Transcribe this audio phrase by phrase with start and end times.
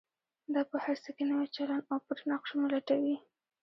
[0.53, 3.15] دا په هر څه کې نوی چلند او پټ نقشونه لټوي.